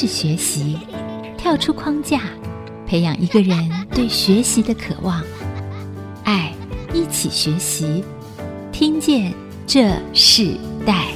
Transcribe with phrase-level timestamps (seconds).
[0.00, 0.78] 是学习，
[1.36, 2.20] 跳出框架，
[2.86, 5.20] 培养一个人对学习的渴望。
[6.22, 6.54] 爱，
[6.94, 8.04] 一起学习，
[8.70, 9.34] 听见
[9.66, 10.54] 这世
[10.86, 11.08] 代。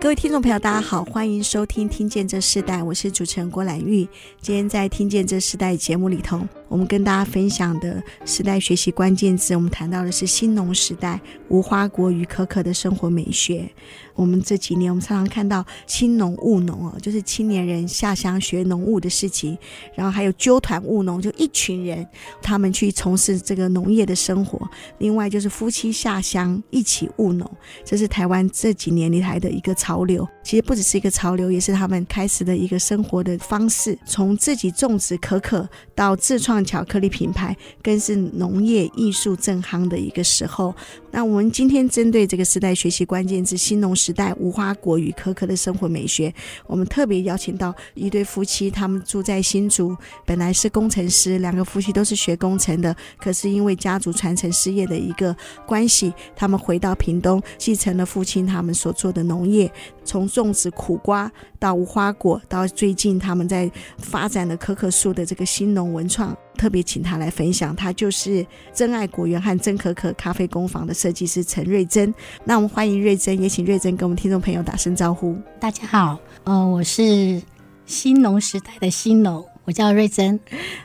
[0.00, 4.08] 各位听众朋友，大家好，欢迎收听《听见这世代》，我是主持人郭兰玉。
[4.40, 6.40] 今天在《听见这世代》节目里头，
[6.70, 13.68] 我们跟大家分享的时代学习关键字，我们谈到的是新农时代无花果与可可的生活美学。
[14.14, 19.58] 我们这几年，我们常常看到青农务农哦，就是青年人下乡学农务的事情，
[19.94, 22.06] 然后还有揪团务农，就一群人
[22.40, 24.60] 他们去从事这个农业的生活。
[24.98, 27.50] 另外就是夫妻下乡一起务农，
[27.84, 30.28] 这是台湾这几年以来的一个潮流。
[30.44, 33.98] 其实不只是一个潮流，也是他们开始的一个生活的方式。
[34.04, 40.74] 从自己种植可可到自创巧克力品牌，更是农业艺术正夯的一个时候。
[41.10, 46.32] 那我们今天针对这个时代学习关键字“新农时代无花果与可可的生活美学”，
[46.66, 59.70] 我们特别邀请到一对夫妻，他们住在新竹，本来是工程师，两个夫妻都是学工程的，可是因为家族传承事业的一个关系，他们回到屏东，继承了父亲他们所做的农业，
[60.04, 66.36] 从种植苦瓜到无花果，到最近他们在发展的可可树的这个新农文创。
[66.56, 72.12] 特别请他来分享，他就是真爱果园和真可可咖啡工坊的设计师陈瑞珍。
[72.44, 75.34] 那我们欢迎瑞珍，也请瑞珍跟我们听众朋友打声招呼。
[75.58, 77.40] 大家好，呃，我是
[77.86, 79.42] 新农时代的新农。
[79.70, 80.36] 我叫瑞珍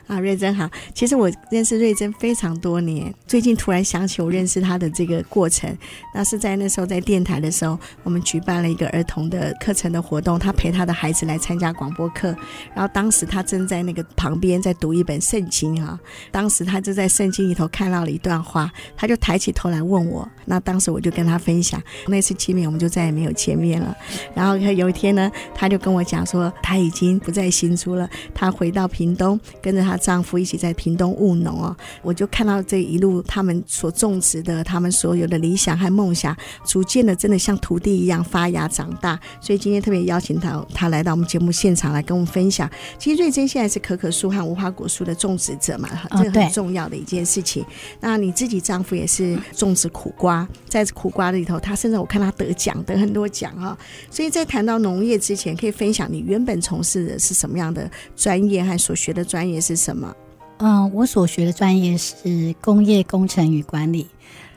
[0.06, 0.70] 啊，瑞珍好。
[0.94, 5.76] 其实我认识瑞珍非常多年，最近突然想起我认识他的这个过程。
[6.14, 12.28] 那是在那时候在电台的时候，我们举办了一个儿童的课程的活动，他陪他的孩子来参加广播课。
[12.76, 15.98] 然后当时他正在那个旁边在读一本圣经哈，
[16.30, 20.28] 当时他就在圣经里头看到了一段话，他就抬起头来问我。
[20.44, 23.96] 那当时我就跟他分享，那次见面我们就再也没有见面了。
[24.32, 28.72] 然后有一天呢，他就跟我讲说他已经不在新竹了，他回。
[28.76, 39.18] 到屏东，跟着她丈夫一起在屏东务农哦，我就看到这一路他们所种植的，他们所有的理想和梦想，逐渐的真的像土地一样发芽长大。
[39.40, 42.70] 所以今天特别邀请他，他来到我们节目现场来跟我们分享。
[42.98, 47.64] 其实瑞珍现在是可可树和无花果树的种植者嘛，这个很重要的一件事情。
[48.00, 53.76] 那你自己丈夫也是种植苦瓜，在苦瓜里头，他甚至我看他得奖，得很多奖啊。
[54.10, 58.55] 所以在谈到农业之前，可以分享你原本从事的是什么样的专业？
[58.64, 60.14] 和所学的专业是什么？
[60.58, 64.06] 嗯，我所学的专业是工业工程与管理。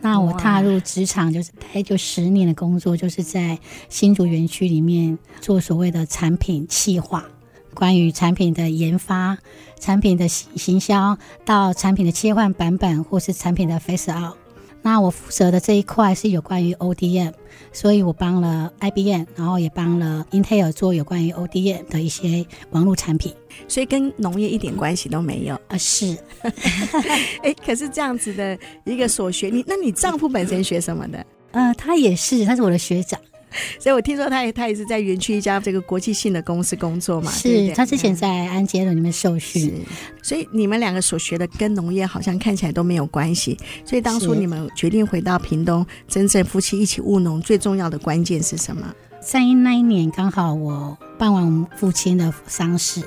[0.02, 3.60] 那我踏入职场就是大概就十年的工作，就是在
[3.90, 7.26] 新竹园区里面做所谓的产品企划，
[7.74, 9.38] 关于产品的研发、
[9.78, 14.38] 产品的行销，到产品的切换版本，或是产品的 face out。
[14.82, 17.34] 那我负责的这一块是有关于 ODM，
[17.74, 23.34] 所以我帮了 IBM，然后也帮了 Intel 做有关于 ODM 的一些网络产品，
[23.68, 25.78] 所以跟农业一点关系都没有啊。
[25.78, 26.18] 是，
[27.44, 31.26] 哎，可是这样子的一个所学，你那你丈夫本身学什么的？
[31.52, 33.20] 呃，他也是，他是我的学长。
[33.80, 39.84] 所以我听说他也他也是在园区一家这个国际性的公司工作嘛，是对对，他之前在安捷伦里面受训，
[40.22, 43.58] 所以你们两个所学的跟农业好像看起来都没有关系。
[43.84, 48.94] 所以当初你们决定回到屏东，真正夫妻一起务农，最重要的关键是什么？
[49.20, 53.02] 在那一年刚好我办完我们父亲的丧事，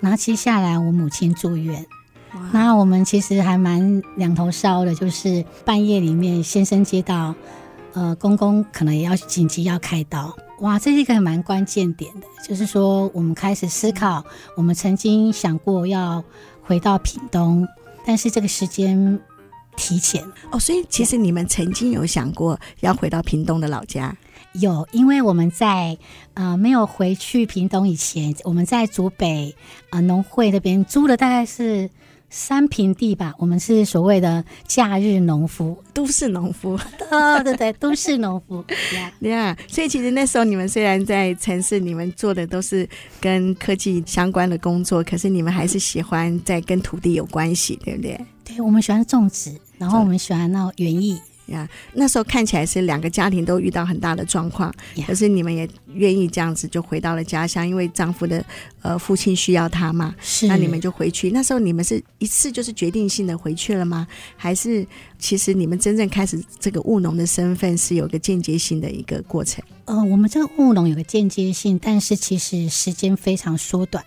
[0.00, 1.84] 然后接下来我母亲住院，
[2.52, 7.34] 那我们其实还蛮两头烧的，就是半夜里面先生接到。
[7.94, 14.24] 呃，公公可能也要紧急要开刀，哇，这是一个蛮关键点的，就是说我们开始思考，
[14.56, 16.22] 我们曾经想过要
[16.62, 17.66] 回到屏东，
[18.04, 19.20] 但是这个时间
[19.76, 24.16] 提前哦，所以其实你们曾经有想过要回到屏东的老家？
[24.54, 25.96] 有，因为我们在
[26.34, 29.54] 呃没有回去屏东以前，我们在竹北
[29.90, 31.88] 呃农会那边租了大概是。
[32.36, 38.64] 三平地吧，我们是所谓的假日农夫，都市农夫，对对对，都市农夫，
[39.22, 39.56] 对啊。
[39.68, 42.88] 所以其实那时候你们虽然在城市，你们做的都是
[43.20, 48.20] 跟科技相关的工作，可是你们还是喜欢在跟土地有关系，对不对？
[48.44, 51.16] 对，我们喜欢种植，然后我们喜欢那园艺。
[51.46, 54.72] 呀，那时候看起来是两个家庭都遇到很大的状况，
[55.06, 58.44] 可是你们也愿意这样子就回到了家乡，因为丈夫的
[58.80, 61.30] 呃父亲需要他嘛，是，那你们就回去。
[61.30, 64.06] 那时候你们是一次就是决定性的回去了吗？
[64.36, 64.86] 还是
[65.18, 69.62] 其实你们真正开始这个务农的身份是有个间接性的一个过程？
[69.84, 74.02] 呃，我们这个务农有个间接性，但是其实时间非常缩短。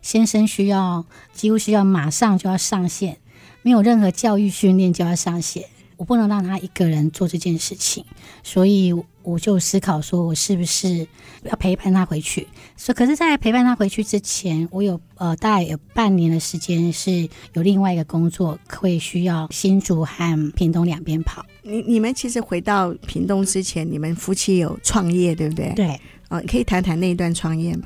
[0.00, 3.18] 先生需要几乎需要马上就要上线。
[3.64, 8.04] 没有任何教育训练就要上学，我不能让他一个人做这件事情，
[8.42, 8.92] 所以
[9.22, 11.06] 我就思考说，我是不是
[11.44, 12.46] 要陪伴他回去？
[12.76, 21.44] 所，可是，在陪伴他回去之前，我有呃大概有半年的时间是有另外一个工作，会需要新竹和屏东两边跑。
[21.62, 25.72] 你你们其实回到屏东之前，你们夫妻有创业，对不对？
[25.74, 26.00] 对。
[26.28, 27.82] 哦，你可以谈谈那一段创业吗？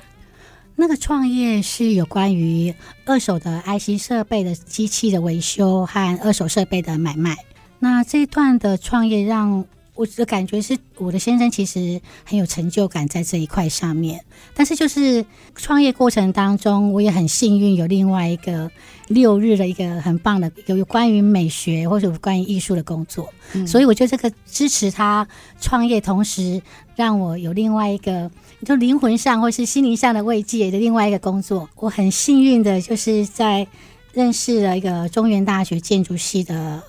[0.77, 2.73] 那个创业是有关于
[3.05, 7.35] 二手的 IC 设备的机器的维修和二手设备的买卖。
[7.79, 9.65] 那这一段的创业让。
[9.97, 14.23] 我的感觉是，我的先生其实很有成就感在这一块上面。
[14.53, 15.25] 但是就是
[15.55, 18.71] 创业过程当中，我也很幸运有另外一个
[19.09, 25.27] 六日的一个很棒的有有关于美学或者关于艺术的工作，嗯、所以我觉得这个支持他
[25.63, 26.61] 创业，同时
[26.95, 28.31] 让我有另外一个
[28.67, 31.67] 就灵魂上或是心灵上的慰藉的另外一个工作。
[31.77, 33.67] 我很幸运的就是在
[34.13, 36.83] 认识了一个中原大学建筑系的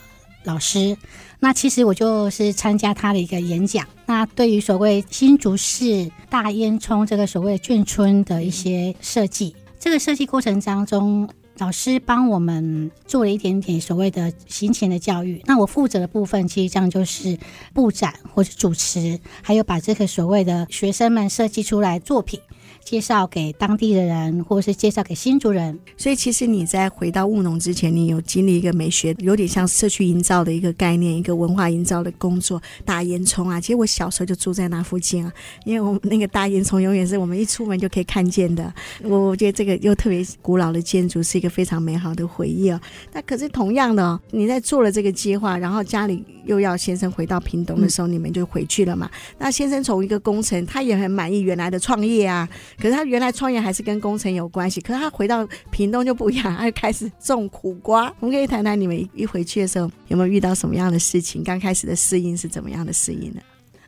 [0.48, 0.98] 老师。
[1.40, 3.86] 那其实我就是参加他的一个演讲。
[4.08, 15.42] 那对于所谓新竹市大烟囱这个所谓眷村的一些设计，这个设计过程当中，老师帮我们做了一点点所谓的行前的教育。
[15.46, 17.38] 那我负责的部分，其实这样就是
[17.74, 22.40] 布展或者主持，还有把这个所谓的学生们设计出来作品。
[22.90, 25.78] 介绍给当地的人，或者是介绍给新竹人。
[25.98, 32.62] 所以，其实你在回到务农之前，你有经历一个美学，有点像社区营造的一个概念，一个文化营造的工作。
[32.86, 35.34] 大烟囱啊，其实我小时候就住在那附近啊，
[35.66, 38.74] 因为我们那个大烟囱永远是我们一出门就可以看见的。
[39.04, 42.80] 我我觉得这个又特别古老的建筑是一个非常美好的回忆啊。
[43.12, 49.12] 那可是同样的哦，你在做了这个计划，然后家里又要先生回到屏东的时候，你们就回去了嘛？
[49.38, 52.48] 那先生从一个工程，他也很满意原来的创业啊。
[52.80, 58.14] 可是他原来创业还是跟工程有关系，可是他回到屏东就不一样，他就开始种苦瓜。
[58.20, 61.44] 我们可以谈谈你们一回去的时候有没有遇到什么样的事情？
[61.44, 63.42] 刚开始的适应是怎么样的适应呢？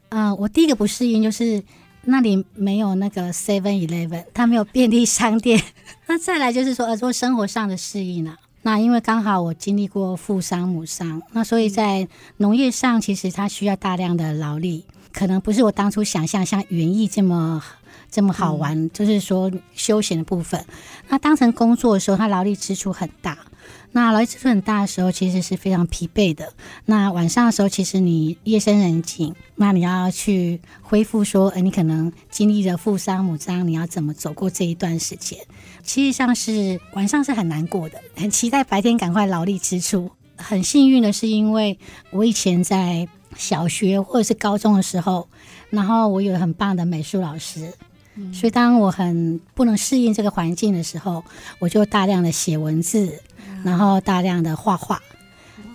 [0.10, 1.62] 嗯、呃，我第一个不适应就是
[2.06, 5.62] 那里没有那个 Seven Eleven，它没有便利商店。
[6.08, 12.08] 那再来就是说，呃，做生活上的适应了、那因为刚好我经历过父丧母丧，那所以在
[12.38, 17.62] 农业上其实它需要大量的劳力，可能不是我当初想象像园艺这么。
[18.12, 20.66] 这么好玩，嗯、就是说休闲的部分。
[21.08, 23.38] 那当成工作的时候，他劳力支出很大。
[23.92, 26.54] 那劳力支出很大的时候，其实是非常疲惫的。
[26.86, 35.40] 那晚上的时候，其实你夜深人静，那你要去恢复说，哎，你可能经历了父丧母丧，你要怎么走过这一段时间？
[35.84, 40.12] 其实上是晚上是很难过的，很期待白天赶快劳力支出。
[40.36, 41.78] 很幸运的是，因为
[42.12, 45.28] 我以前在小学或者是高中的时候，
[45.70, 47.74] 然后我有很棒的美术老师。
[48.34, 51.24] 所以，当我很不能适应这个环境的时候，
[51.60, 53.22] 我就大量的写文字，
[53.64, 55.02] 然后大量的画画，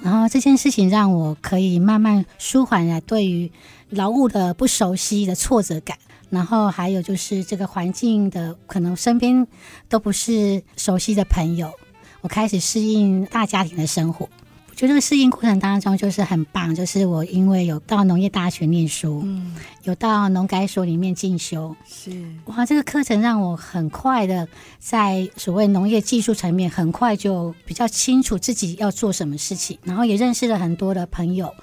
[0.03, 3.51] 然后这件事情让我可以慢慢舒缓了对于
[3.91, 5.97] 劳务的不熟悉的挫折感，
[6.31, 9.47] 然后还有就是这个环境的可能身边
[9.89, 11.73] 都不是熟悉的朋友，
[12.21, 14.29] 我开始适应大家庭的生活。
[14.75, 16.75] 就这个适应过程当中，就是很棒。
[16.75, 19.55] 就是我因为有到农业大学念书，嗯，
[19.85, 22.11] 有到农改所里面进修，是
[22.47, 31.55] 哇，这个课程让我很快的在所谓农业技术层面，很快就比较清楚自己要做什么事情，然后也认识了很多的朋友。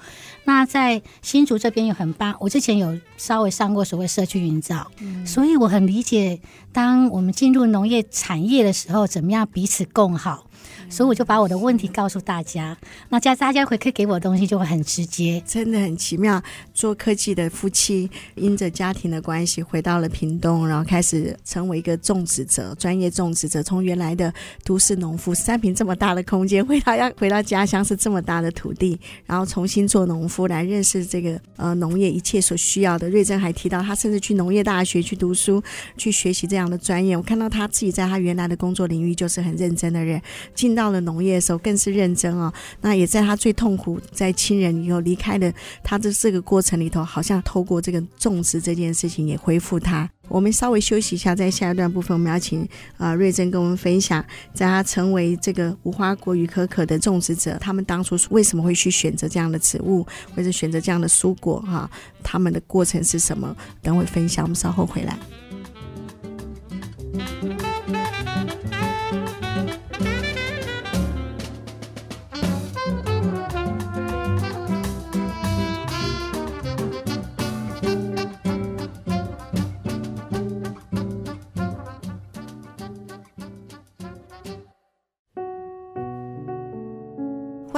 [0.44, 6.40] 那在新竹这边有很棒，我之前有稍微上过所谓社区营造，嗯，所以我很理解，
[6.72, 10.46] 当我们进入农业产业的时候，怎么样彼此共好。
[10.92, 12.76] 所以我就把我的问题告诉大家，
[13.08, 16.40] 那家大家回馈给我的东西就会很直接，真的很奇妙。
[16.74, 23.62] 做科技的夫妻，因着家庭的关系回到了屏东，然后开始成为一个种植者，专业种植者。
[23.62, 24.30] 从原来的
[24.64, 33.08] 都市农夫，三坪这么大的空间，回到要回到家乡是这么大的土地，然后重新做农夫来认识这个呃农业一切所需要的。
[33.08, 35.62] 瑞珍还提到，他甚至去农业大学去读书，
[35.96, 37.16] 去学习这样的专业。
[37.16, 40.20] 我看到他自己在他原来的工作领域就是很认真的人，
[40.54, 40.81] 进到。
[40.82, 42.52] 到了农业的时候，更是认真哦。
[42.80, 50.10] 那也在他最痛苦，在亲人以后离开的他的这个过程里头，好像透过这个种植这件事情也恢复他。
[50.26, 61.88] 我们稍微休息一下，在下一段部分，我们要请啊、瑞珍跟我们分享，在他成为这个无花果与可可的种植者，他们当初为什么会去选择这样的植物，或者选择这样的蔬果哈、
[62.24, 63.56] 他们的过程是什么？
[63.80, 65.16] 等会分享，我们稍后回来。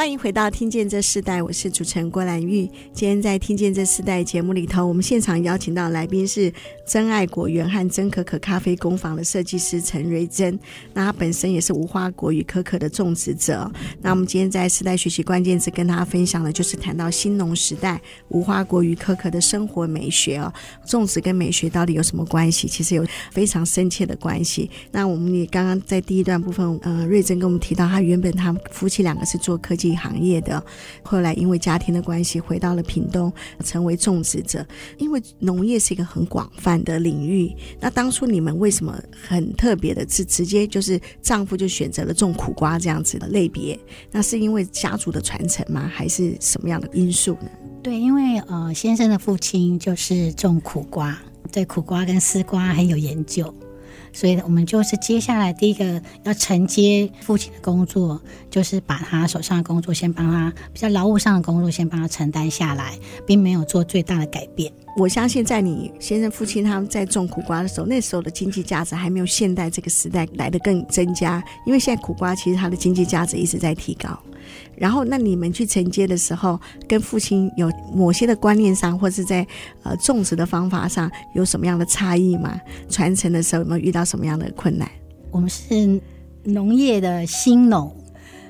[0.04, 2.70] 欢迎回到《听见这世代》，我是主持人郭兰玉。
[2.92, 6.52] 今天在《听见这世代》节目里头，我们现场邀请到来宾是
[6.86, 10.60] 珍爱果园和珍可可咖啡工坊的设计师陈瑞珍。
[10.92, 13.72] 那他本身也是无花果与可可的种植者。
[14.02, 20.52] 那我们今天在世代学习关键字跟大家分享的，就是谈到新农时代无花果与可可的生活美学哦。
[20.86, 22.68] 种植跟美学到底有什么关系？
[22.68, 24.70] 其实有非常深切的关系。
[24.92, 29.93] 那我们也刚刚在第一段部分，呃，瑞珍跟我们提到，他原本他夫妻两个是做科技。
[29.96, 30.62] 行业的，
[31.02, 33.32] 后来因为家庭的关系回到了屏东，
[33.64, 34.66] 成为种植者。
[34.98, 43.78] 因为农业是一个很广泛的领域，那当初你们为什么很特别的是直接就是丈夫就选择了种苦瓜这样子的类别？
[44.10, 45.90] 那是因为家族的传承吗？
[45.92, 47.48] 还是什么样的因素呢？
[47.82, 51.18] 对，因为呃先生的父亲就是种苦瓜，
[51.52, 53.54] 对苦瓜跟丝瓜很有研究。
[54.12, 58.22] 所以，我们就是接下来第一个要承接父亲的工作，
[58.54, 62.96] 就是把他手上的工作先帮他比较劳务上的工作先帮他承担下来，
[63.26, 64.72] 并没有做最大的改变。
[64.96, 74.16] 我相信，在你先生父亲他们在种苦瓜的时候，那时候的经济价值还没有现代这个时代来的更增加，因为现在苦瓜其实它的经济价值一直在提高。
[74.76, 79.44] 然后，那你们去承接的时候，跟父亲有某些的观念上，或是在
[79.82, 82.60] 呃种植的方法上有什么样的差异吗？
[82.88, 84.88] 传承的时候有没有遇到什么样的困难？
[85.32, 86.00] 我们是
[86.44, 87.92] 农业的新农，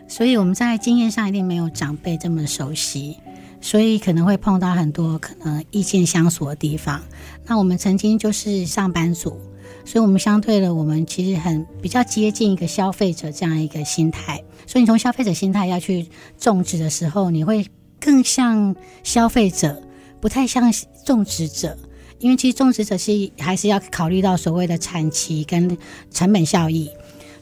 [0.07, 3.17] 所以我们在经验上一定没有长辈这么熟悉，
[3.61, 7.03] 所以可能会碰到很多可能意见相左的地方。
[7.47, 9.39] 那我们曾经就是上班族。
[9.87, 14.43] 所以，我们相对的，我们其实很比较接近一个消费者这样一个心态。
[14.67, 16.09] 所以，你从消费者心态要去
[16.39, 17.67] 种植的时候，你会
[18.01, 19.83] 更像消费者，
[20.23, 20.73] 不太像
[21.05, 21.77] 种植者。
[22.19, 25.77] 因为其实种植者是还是要考虑到所谓的产期跟
[26.11, 26.91] 成本效益。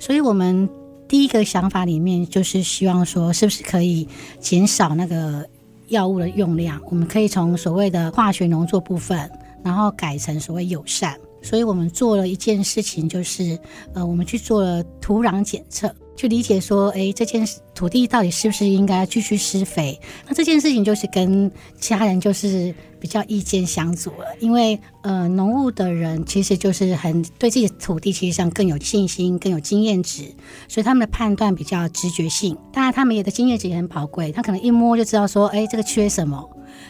[0.01, 0.69] 所以我们
[1.13, 4.09] 第一个想法里面就是希望说，是不是可以
[4.41, 5.47] 减少那个
[5.89, 6.81] 药物的用量？
[6.87, 9.31] 我们可以从所谓的化学农作部分，
[9.63, 11.15] 然后改成所谓友善。
[11.43, 13.59] 所以我们做了一件事情，就是
[13.93, 19.99] 呃，我们去做了土壤检测，去理解说，哎，这件土地到底是不是应该继续施肥？
[20.27, 30.25] 那这件事情就是跟家人就是比较意见相左了，因为呃，农务的人其实就是很对自己土地其实上更有信心、更有经验值，
[30.69, 32.57] 所以他们的判断比较直觉性。
[32.73, 36.49] 当然，他们也的经验值也很宝贵，他可能一摸就知道说，哎，这个缺什么。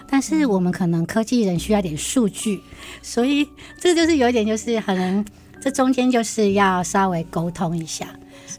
[0.09, 2.61] 但是我们可能科技人需要点数据，
[3.03, 3.47] 所以
[3.81, 5.25] 这就是有一点，就是可能
[5.61, 8.09] 这中间就是要稍微沟通一下。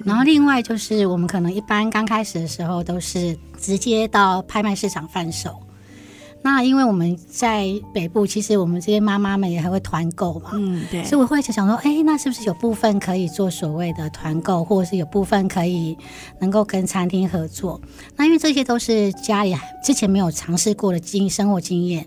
[0.03, 5.55] 然后另外就是我们可能一般刚开始的时候都是直接到拍卖市场贩售。
[6.45, 15.97] 那因为我们在北部，其实我们这些妈妈们也还会团购嘛，嗯，对，所以我会想说，哎，那是不是有部分可以做所谓的团购，或者是有部分可以
[16.39, 17.79] 能够跟餐厅合作？
[18.17, 22.05] 那因为这些都是家里之前没有尝试过的经生活经验，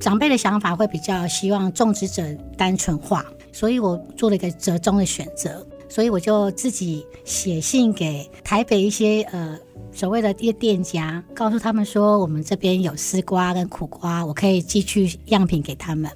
[0.00, 2.22] 长辈的想法会比较希望种植者
[2.56, 3.22] 单纯化，
[3.52, 5.62] 所以我做了一个折中的选择，
[5.94, 9.56] 所以我就自己写信给台北一些呃。
[9.96, 16.10] 所谓的一些店家，告诉他们说，我们这边有丝瓜跟苦瓜，我可以寄去样品给他们。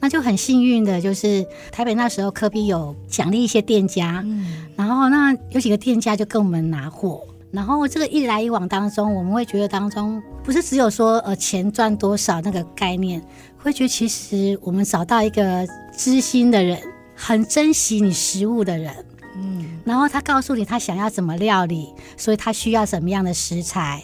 [0.00, 13.22] 那就很幸运的，就是台北那时候科比有奖励一些店家，嗯，然后那有几个店家就跟我们拿货，然后这个一来一往当中，我们会觉得当中不是只有说呃钱赚多少那个概念，
[13.56, 15.64] 会觉得其实我们找到一个
[15.96, 16.76] 知心的人，
[17.14, 18.92] 很珍惜你食物的人。
[19.34, 24.02] 嗯，然后他告诉你他想要怎么料理，所以他需要什么样的食材，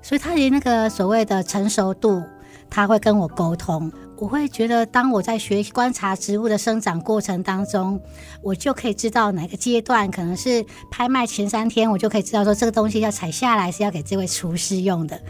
[0.00, 2.22] 所以他连那个所谓的成熟度，
[2.70, 3.90] 他会跟我沟通。
[4.16, 8.00] 我会觉得，当我在学观察植物的生长过程当中，
[8.42, 15.20] 我就可以知道哪个阶段可能是拍卖前三天，我就可以知道说这个东西要采下来是要给这位厨师用的。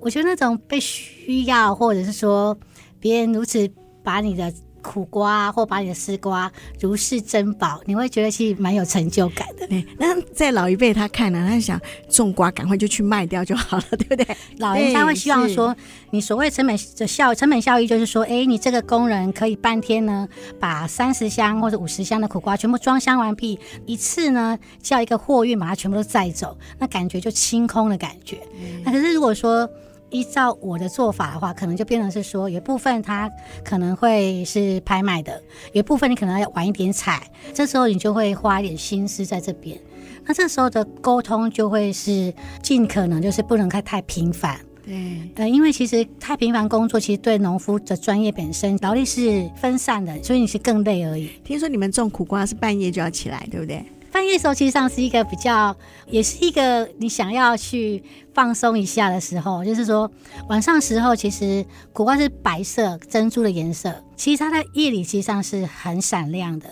[0.00, 2.56] 我觉得那种被需要，或者是说
[3.00, 3.68] 别人如此
[4.02, 4.52] 把你的。
[4.84, 9.66] 苦瓜或把你的丝瓜如是珍宝，你会觉得其实蛮有成就感的。
[9.66, 14.36] 对，那在老一辈他看呢，他想种瓜赶快就去卖掉就好了，对不对？
[14.58, 15.74] 老人家会希望说，
[16.10, 20.28] 你所谓成本的效成本效益就是说，哎，你这个工人可以半天呢，
[20.60, 28.38] 把三十箱或者五十箱的苦瓜全部装箱完毕，一次呢叫一个货运把它全部都载走，那感觉就清空的感觉。
[28.60, 29.68] 嗯、那可是如果说。
[30.14, 33.28] 依照我的做法的话，可能就变成是说，有部分它
[33.64, 35.42] 可能会是拍卖的，
[35.72, 37.20] 有部分你可能要晚一点采，
[37.52, 39.76] 这时候你就会花一点心思在这边。
[40.24, 44.56] 那这时候的沟通就会是尽可能就是不能太太频繁，
[44.86, 44.94] 对，
[45.34, 51.28] 呃，因为其实太频繁工作，其实对农夫的专业本身劳力是分散的，所以你是更累而已。
[51.42, 53.84] 听说你们种苦瓜是半夜就要起来，对不对？
[54.14, 58.00] 半夜时候，其实上是一个比较，也是一个你想要去
[58.32, 59.64] 放松一下的时候。
[59.64, 60.08] 就是说，
[60.48, 66.68] 晚上时候，其实苦瓜是白色珍珠的颜色，其实它在夜里其实上是很闪亮的。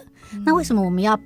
[0.46, 1.18] 那为什么我们要？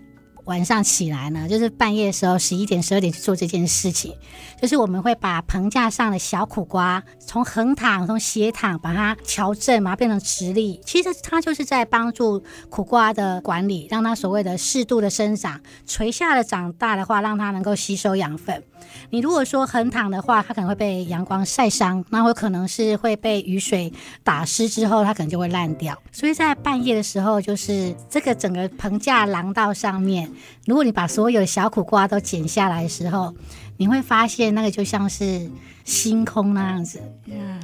[0.46, 4.14] 晚上起来呢，就是半夜的时候，十一点、十二点去做这件事情，
[4.60, 10.80] 就是我们会把棚架上的小苦瓜从横躺、从斜躺把它调正，把它变成直立。
[10.84, 18.62] 其实它就是在帮助苦瓜的管理，让它所谓的适度的生长，垂下的长大的话，让它能够吸收养分。
[19.10, 26.00] 你如果说横躺的话，它可能会被阳光晒伤，那会可能是会被雨水打湿之后，它可能就会烂掉。
[26.12, 30.30] 所以在半夜的时候，就是这个整个棚架廊道上面，
[30.66, 33.34] 如果你把所有的小苦瓜都剪下来的时候，
[33.76, 35.50] 你会发现那个就像是
[35.84, 37.00] 星空那样子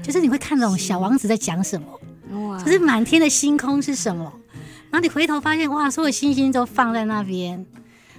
[0.02, 4.32] 就是你会看懂小王子在讲什么，哇，就是满天的星空是什么，
[4.90, 7.64] 然后你回头发现哇，所有星星都放在那边。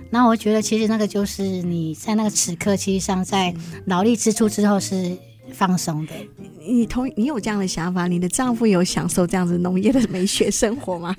[0.09, 3.53] 那我觉得，其实那个就是你在那个此刻，其实上在
[3.85, 5.17] 劳力支出之后是
[5.51, 6.13] 放松的。
[6.59, 8.07] 你同你有这样的想法？
[8.07, 11.15] 你的丈夫有享受这样子农业的美学生活吗？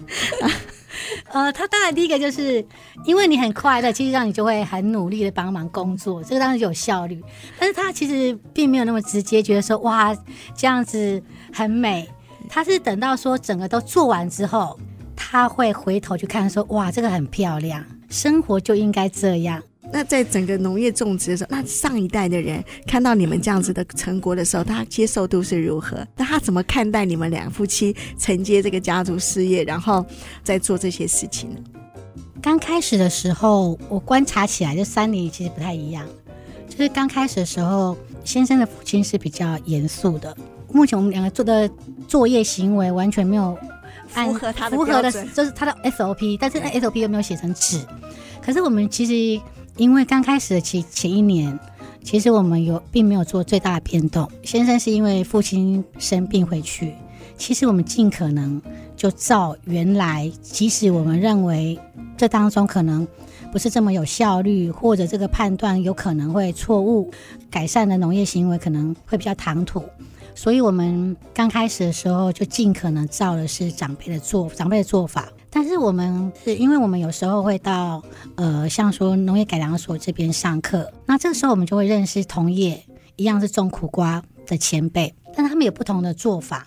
[1.32, 2.64] 呃，他当然第一个就是
[3.04, 7.22] 因为你很快乐，其实让你就会很努力的帮忙工作，这个当然有效率。
[7.58, 10.16] 但是他其实并没有那么直接觉得说哇
[10.56, 11.22] 这样子
[11.52, 12.08] 很美，
[12.48, 14.78] 他是等到说整个都做完之后，
[15.16, 17.84] 他会回头去看说哇这个很漂亮。
[18.08, 19.60] 生活就应该这样。
[19.92, 26.06] 那在整个农业种植的时候，那上一代的人看到你们这样子的成果的时候，他接受度是如何？
[26.16, 30.04] 那他怎么看待你们两夫妻承接这个家族事业，然后
[30.42, 31.56] 再做这些事情呢？
[32.42, 36.04] 刚开始的时候，我观察起来，这三年其实不太一样。
[36.68, 40.36] 就是刚开始的时候，先生的父亲是比较严肃的。
[40.72, 41.70] 目前我们两个做的
[42.08, 43.56] 作业行为完全没有。
[44.06, 47.80] 符合他的符合的，就是他的 SOP，但是那 SOP 又没有写成纸。
[48.40, 49.42] 可是我们其实
[49.76, 51.58] 因为刚开始的前前一年，
[52.02, 54.30] 其实我们有并没有做最大的变动。
[54.44, 56.94] 先生是因为父亲生病回去，
[57.36, 58.62] 其实我们尽可能
[58.96, 61.76] 就照原来，即使我们认为
[62.16, 63.06] 这当中可能
[63.50, 67.10] 不是这么有效率，或者这个判断有可能会错误，
[67.50, 69.82] 改善的农业行为可能会比较唐突。
[70.36, 75.28] 所以，我们刚开始的时候就尽可能照的是长辈的做长辈的做法。
[75.56, 78.02] 但是，我们是因为我们有时候会到
[78.34, 86.66] 呃，像说农业改良所这边上课，那这个时候我们就会认识同业一样是种苦瓜的前辈，但他们有不同的做法。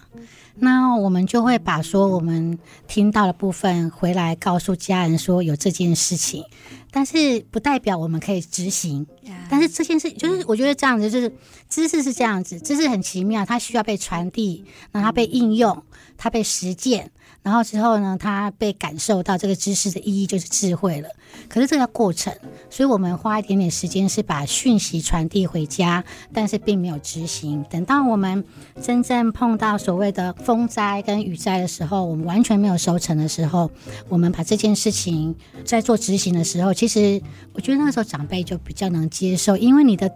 [0.60, 6.46] 那我们就会把说我们听到的部分回来告诉家人说有这件事情。
[6.90, 9.06] 但是不代表我们可以执行。
[9.50, 11.32] 但是这件事就是我觉得这样子，就是
[11.70, 15.84] 知识是这样子，知识很奇妙，它需要被传递，让它被应用，
[16.16, 17.12] 它被实践。
[17.48, 21.08] 然后之后呢，他被感受到这个知识的意义就是智慧了。
[21.48, 22.36] 可是这个过程，
[22.70, 27.64] 所以我们花一点点时间是把讯息传递回家，但是并没有执行。
[27.70, 28.44] 等到我们
[28.82, 33.72] 真正碰到所谓的风灾跟雨灾的时候，我们完全没有收成的时候，
[34.10, 35.34] 我们把这件事情
[35.64, 37.22] 在做执行的时候，其实
[37.54, 40.12] 我觉得那个时候长辈就比较能接受，因为你的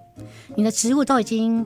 [0.58, 1.66] 你的植物都已经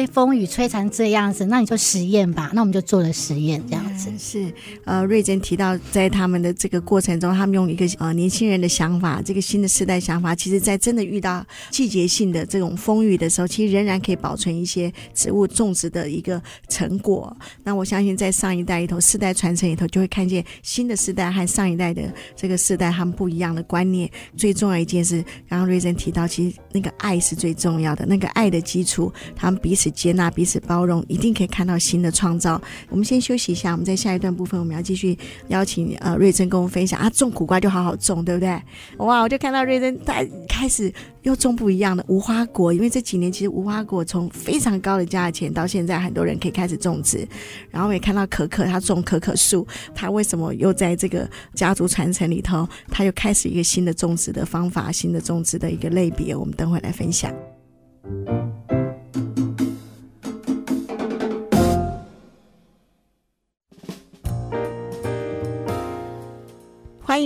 [0.00, 2.50] 被风雨摧残这样子，那你就实验吧。
[2.54, 4.50] 那我们就做了实验，这样子、是
[4.86, 5.04] 呃。
[5.04, 17.36] 瑞珍提到，在他们的这个过程中，他们用一个呃年轻人的想法，这个新的时代想法，其实，在真的遇到季节性的这种风雨的时候，其实仍然可以保存一些植物种植的一个成果。
[17.62, 22.02] 那我相信，在上一代里头，世代传承里头，就会看见新的世代和上一代的
[22.34, 24.10] 这个世代他们不一样的观念。
[24.34, 32.60] 最重要一件事，刚刚瑞珍提到，其实那个爱是最重要的，那个爱的基础，他们彼此接纳、彼此包容，一定可以看到新的创造。
[32.90, 34.80] 我们先休息一下，我们在下一段部分，我们要。
[34.90, 35.16] 继续
[35.48, 38.60] 邀请呃瑞珍跟我们分享啊，种苦瓜就好好种，对不对？
[38.96, 40.14] 哇，我就看到瑞珍他
[40.48, 47.24] 开始又种不一样的无花果，因为这几年其实无花果从非常高的价钱到现在很多人可以开始种植，
[47.70, 57.32] 然后我也看到可可他种可可树，他为什么又在这个家族传承里头，他又开始一个新的种植的方法，新的种植的一个类别，我们等会来分享。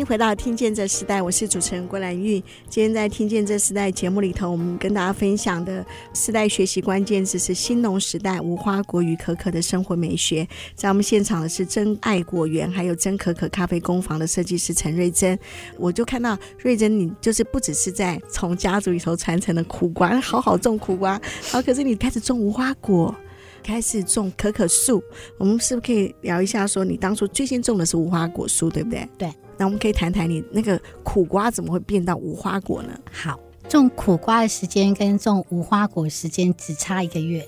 [0.05, 2.38] 回到《听见这时代》，我是主持人郭兰玉。
[2.69, 10.47] 今天在《听见这时代》节目里头，我们跟大家分享的时代学习关键字是“新农时代无花果与可可的生活美学”。
[10.77, 15.38] 在我们现场的是真爱果园还有真可可咖啡工坊的设计师陈瑞珍。
[15.79, 21.19] 我就看到瑞珍，你就是不只是在从家族里头传承的苦瓜，好好种苦瓜，
[21.51, 23.14] 好，可是你开始种无花果。
[23.62, 25.03] 开始种可可树，
[25.38, 26.67] 我们是不是可以聊一下？
[26.67, 29.09] 说你当初最先种的是无花果树，对不对？
[29.17, 29.33] 对。
[29.57, 32.99] 那我们可以谈谈你那个苦瓜怎么会变到无花果呢？
[33.12, 33.38] 好，
[33.69, 37.45] 种苦瓜的时间跟种无花果时间只差一个月。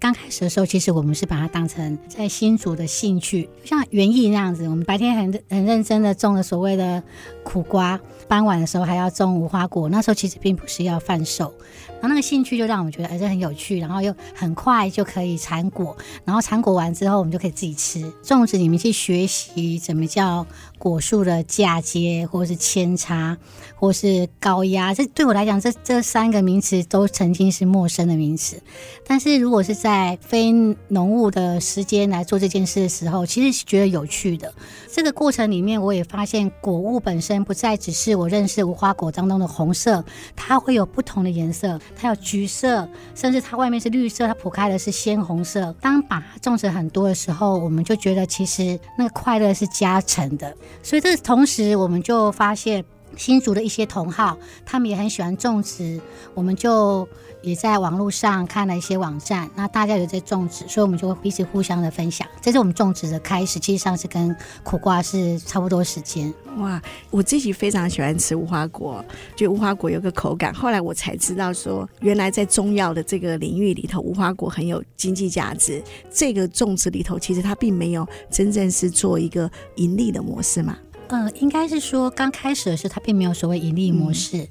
[0.00, 4.68] 刚开始的时候，其实我们是把它当成在新竹的兴趣，像园艺那样子。
[4.68, 7.02] 我们白天很很认真的种了所谓的
[7.42, 9.88] 苦瓜，傍晚的时候还要种无花果。
[9.88, 11.52] 那时候其实并不是要贩售，
[11.94, 18.12] 然后那个兴趣就让我们觉得哎，这很有趣，然后又很快就可以产果，然后产果完之后我们就可以自己吃。
[18.22, 20.46] 种植里面去学习怎么叫
[20.78, 23.36] 果树的嫁接，或是扦插，
[23.76, 24.92] 或是高压。
[24.92, 28.60] 这对我来讲，这这三个名词都曾经是陌生的名词。
[29.06, 30.52] 但是如果是在非
[30.88, 34.52] 农务的时间来做这件事的时候，其实是觉得有趣的。
[34.92, 40.04] 这个过程里面，我也发现果物本身不再只是我认识无花果当中的红色，
[40.34, 45.74] 它会有不同的颜色，它有橘色，甚至它外面是绿色，它铺开的是鲜红色。
[45.80, 50.52] 当把它种植很多的时候，我们就觉得其实那个快乐是加成的。
[50.82, 52.84] 所以这同时，我们就发现
[53.16, 56.00] 新竹的一些同好，他们也很喜欢种植，
[56.34, 57.08] 我们就。
[57.42, 62.26] 也在网络上看了一些网站，那大家有在种植，所以我们就会彼此互相的分享。
[62.40, 66.32] 这是我们种植的开始，其实上是跟苦瓜是差不多时间。
[66.56, 69.04] 哇，我自己非常喜欢吃无花果，
[69.36, 70.52] 就无花果有个口感。
[70.52, 75.82] 后来我才知道说，原来在中药的这个领域里头，无花果很有经济价值。
[76.10, 80.76] 这个种植里头，其实它并没有真正是做一个盈利的模式嘛。
[81.08, 84.48] 呃，应该是说刚开始的时候，它并没有所谓盈利模式，嗯，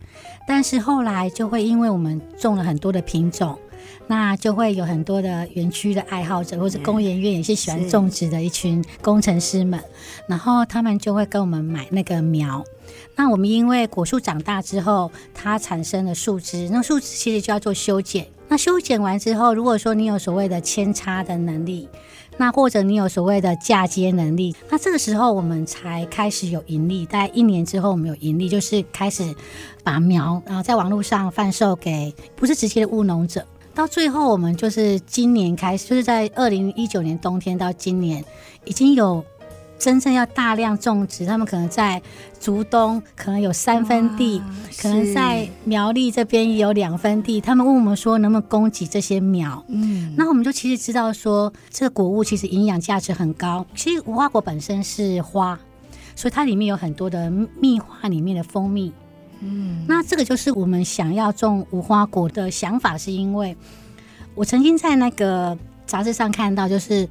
[0.48, 3.60] 但是后来就会因为我们种了很多的品种，
[4.08, 9.80] 那就会有很多的园区的爱好者或者工研院也是喜欢种植的一群工程师们，
[10.28, 12.64] 然后他们就会跟我们买那个苗。
[13.18, 18.26] 那我们因为果树长大之后，它产生了树枝，那树枝其实就要做修剪。
[18.48, 21.90] 那修剪完之后，如果说你有所谓的扦插的能力。
[22.38, 27.06] 那或者你有所谓的嫁接能力，那这个时候我们才开始有盈利。
[27.06, 29.36] 大概一年之后，我们有盈利，就是开始
[29.84, 33.45] 把苗，然后在网络上贩售给不是直接的务农者。
[33.73, 38.23] 到最后，我们就是今年开始，就是在二零一九年冬天到今年，
[38.65, 39.23] 已经有。
[39.80, 42.02] 真正要大量种植，他们可能在
[42.40, 44.42] 竹东可能有三分地，
[44.82, 47.40] 可能在苗栗这边也有两分地。
[47.40, 49.63] 他们问我们说，能不能供给这些苗？
[49.68, 53.66] 嗯，那我们就其实知道说，这个果物其实营养价值很高。
[53.76, 55.58] 其实无花果本身是花，
[56.16, 58.92] 所以它里面有很多的蜜花里面的蜂蜜。
[59.42, 63.56] 嗯，那这个就是我们想要种无花果的想法，是因为
[64.34, 67.08] 我曾经在那个杂志上看到，就是。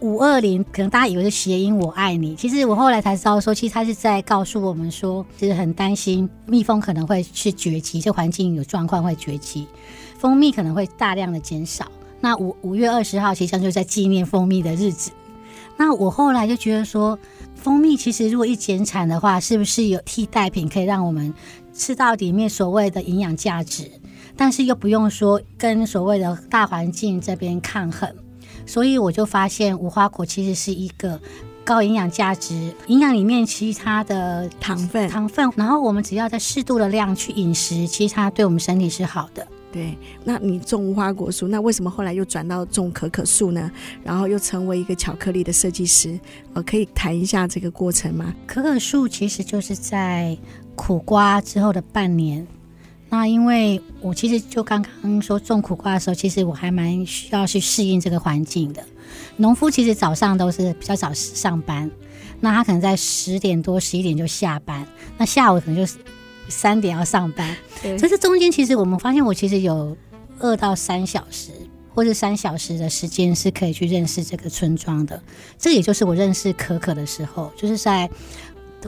[0.00, 9.66] 五二零，可能大家以为是谐音“我爱你”，其实我后来才知道说，其实他是在告诉我们说，其实很担心蜜蜂可能会去绝迹，这环境有状况会绝迹，
[10.18, 11.86] 蜂蜜可能会大量的减少。
[12.18, 15.10] 那五五月二十号，其实就在纪念蜂蜜的日子。
[15.76, 17.18] 那我后来就觉得说，
[17.54, 21.34] 蜂蜜其实如果一减产的话，是不是有替代品可以让我们
[21.74, 23.90] 吃到里面所谓的营养价值，
[24.34, 28.10] 但是又不用说跟所谓的大环境这边抗衡？
[28.70, 31.20] 所以我就发现无花果其实是一个
[31.64, 39.44] 高营养价值，营养里面其他的糖分，糖分，然后我们只要在适度的量去饮食，其实它对我们身体是好的。
[39.72, 43.68] 对，那你种无花果树，那为什么后来又转到种可可树呢？
[44.04, 46.16] 然后又成为一个巧克力的设计师，
[46.54, 48.32] 呃，可以谈一下这个过程吗？
[48.46, 50.38] 可可树其实就是在
[50.76, 52.46] 苦瓜之后的半年。
[53.10, 58.82] 那因为我其实就刚刚说种苦瓜的时候，其实我还蛮需要去适应这个环境的。
[59.36, 61.90] 农夫其实早上都是比较早上班，
[62.38, 64.86] 那他可能在十点多、十一点就下班，
[65.18, 65.92] 那下午可能就
[66.48, 67.56] 三点要上班。
[67.82, 69.96] 对，所以这中间其实我们发现，我其实有
[70.38, 71.50] 二到三小时，
[71.92, 75.20] 或者三小时的时间是可以去认识这个村庄的。
[75.58, 78.08] 这也就是我认识可可的时候，就是在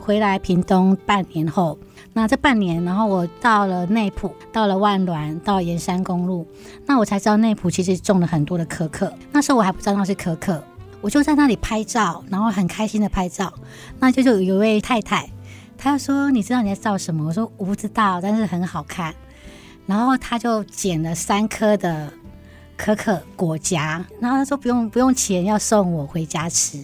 [0.01, 1.79] 回来屏东半年后。
[2.15, 6.47] 那这半年，然后我到了内埔，到了万峦，到盐山公路，
[6.85, 9.11] 那我才知道内埔其实种了很多的可可。
[9.33, 10.63] 那时候我还不知道那是可可，
[11.01, 13.51] 我就在那里拍照，然后很开心的拍照。
[13.99, 15.27] 那就就有一位太太，
[15.79, 19.15] 她说：“你知道你在照什么？”我说：“我不知道，但是很好看。”
[19.87, 22.13] 然后她就捡了三颗的
[22.77, 26.79] 可可果荚，然后她说：“不用不用钱，要送我回家吃。”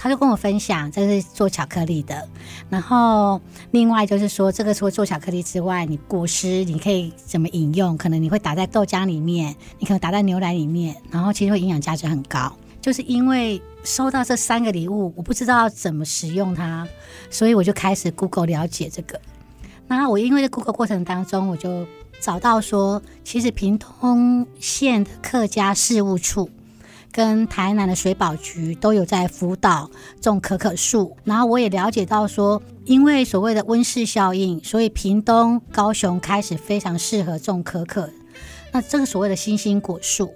[0.00, 2.28] 他就跟我分享，这是做巧克力的。
[2.70, 3.40] 然后
[3.72, 7.98] 另外就是说，这个除了做巧克力之外，你果实你可以怎么饮用？
[7.98, 12.50] 可能你会打在豆浆里面，你可能打在牛奶里面，然后其实会营养价值很高。
[12.80, 16.86] 就是因为收到这三个礼物，我不知道怎么使用它，
[17.28, 19.20] 所以我就开始 Google 了解这个。
[19.88, 21.86] 那我因为在 Google 过程当中，我就
[22.20, 26.48] 找到说，其实屏东县的客家事务处。
[27.18, 38.08] 跟台南的水保局都有在辅导种可可树，然后我也了解到说，因为所谓的温室效应，所以屏东、高雄开始非常适合种可可。
[38.70, 40.32] 那这个所谓的新兴果树，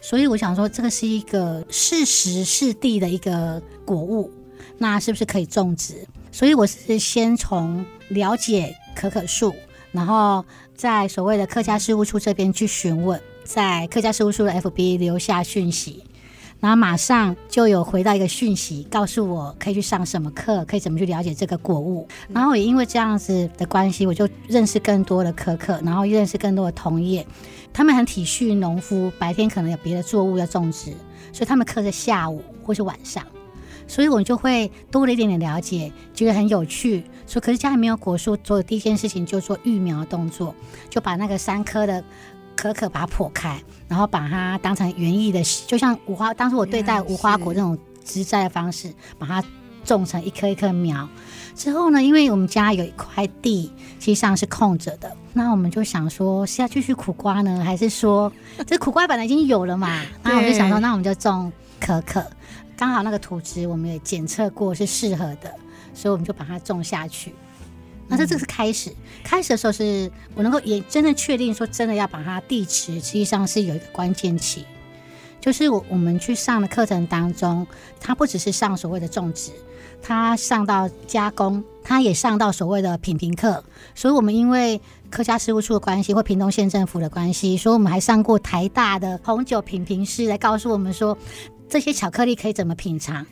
[0.00, 4.28] 所以我想说，这个是一个适时适地的一个果物，
[4.76, 6.04] 那是不是可以种植？
[6.32, 9.54] 所以我是先从了解可可树，
[9.92, 10.44] 然后
[10.74, 16.02] 在所谓的客家事务处这边去询问，在客家事务处的 FB 留下讯息。
[16.64, 22.08] 然后马上就有回到一个讯息，告诉我可以去上什么课，可以怎么去了解这个果物。
[22.26, 27.26] 然后也因为这样子的关系，我就认识更多的可可，然后认识更多的同业。
[27.70, 30.92] 他们很体恤农夫，白天可能有别的作物要种植，
[31.34, 33.22] 所以他们课在下午或是晚上。
[33.86, 37.04] 所以我就会多了一点点了解，觉得很有趣。
[37.26, 40.54] 说可是家里没有果树，做的第一件事情就做育苗动作，
[40.88, 42.02] 就把那个三颗的。
[42.72, 46.32] 可可把它破开，然后把它当成园艺的，就像无花。
[46.32, 49.44] 当时我对待无花果这种植栽的方式，把它
[49.84, 51.08] 种成一棵一棵苗。
[51.54, 58.32] 之后呢，因为我们家有一块地，实际上是空着的，那我们就想说是要继续苦瓜呢，还是说
[58.66, 60.02] 这苦瓜本来已经有了嘛？
[60.22, 62.24] 那我们就想说，那我们就种可可。
[62.76, 65.54] 刚好那个土质我们也检测过是适合的，
[65.94, 67.32] 所以我们就把它种下去。
[68.14, 74.64] 那这这是开始，开始的时候是我能够也真的确定说，真的要把它地持，实际上是有一个关键期，
[75.40, 77.66] 就是我我们去上的课程当中，
[78.00, 79.50] 它不只是上所谓的种植，
[80.00, 83.64] 它上到加工，它也上到所谓的品评课。
[83.96, 91.18] 所以，我们因为客家事务处的关系或屏东县政府的关系，所以我们还上过台大的红酒品评师来告诉我们说，
[91.68, 93.26] 这些巧克力可以怎么品尝。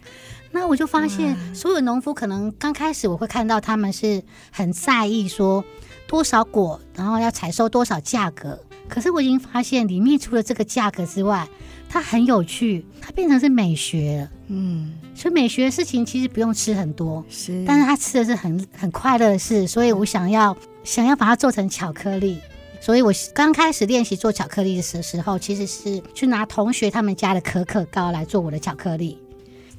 [0.52, 5.64] 那我就发现，所有农夫可能刚开始我会看到他们是很在意说
[6.06, 8.58] 多少果，然后要采收多少价格。
[8.88, 11.48] 可是我已经发现，里面除了这个价格之外，
[11.88, 14.30] 它很有趣，它变成是美学了。
[14.48, 19.66] 嗯，所以美学的事情其实不用吃很多，是，但是他吃的是很很快乐的事。
[19.66, 22.38] 所以我想要想要把它做成巧克力。
[22.82, 29.21] 所以我刚开始练习做巧克力的时时候，其实是去拿同学他们家的可可膏来做我的巧克力。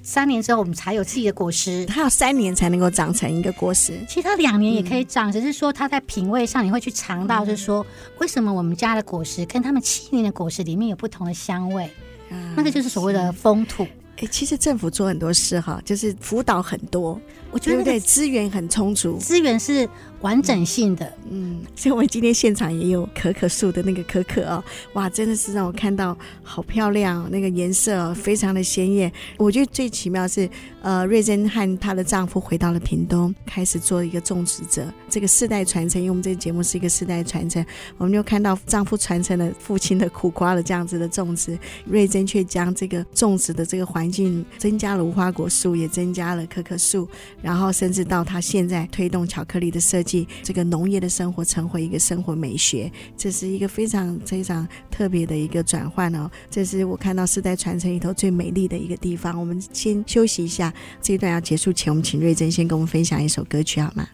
[0.06, 1.86] 三年之后，我们才有自己的果实。
[1.86, 3.98] 它要三年才能够长成一个果实。
[4.06, 7.86] 其实它两年也可以长，嗯、只是说它在品味上，你会去尝到，就是说
[8.20, 11.90] 为什么我们家的果实跟他们七年的果实里面有不同的香味。
[12.30, 13.88] 嗯、那个就是所谓的风土。
[14.18, 17.20] 哎，其实政府做很多事哈，就是辅导很多，
[17.54, 18.00] 我觉得、那个、对？
[18.00, 19.88] 资源很充足，资源是
[20.22, 21.14] 完整性的。
[21.30, 24.64] 嗯， 所以我们今天现场也有可可树的那个可可哦，
[24.94, 29.12] 哇，真的是让我看到好漂亮，那个颜色、哦、非常的鲜艳。
[29.38, 30.50] 我觉得最奇妙是，
[30.82, 36.00] 呃，瑞珍和她的丈夫回到了屏东，开始做一个种植者，这个世代传承。
[36.00, 37.66] 因为我们这个节目是一个世代传承，
[37.98, 47.08] 我们就看到丈夫传承了父亲的苦瓜的这样子的种植，瑞珍却将这个种植的这个环环境增加了无花果树，也增加了可可树，
[47.44, 56.32] 然后甚至到他现在推动巧克力的设计，这个农业的生活成为一个生活美学，这是一个非常非常特别的一个转换哦。
[56.50, 59.38] 这是我看到世代传承里头最美丽的一个地方。
[59.38, 64.08] 我们先休息一下，这一段要结束前，我们请瑞珍先跟我们分享一首歌曲好吗？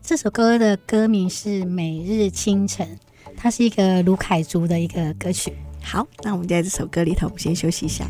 [0.00, 2.86] 这首歌的歌名是《每日清晨》，
[3.36, 5.52] 它是一个卢凯族的一个歌曲。
[5.82, 8.08] 好，那我们在这首歌里头，我们先休息一下。